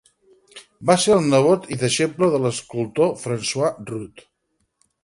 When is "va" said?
0.89-0.95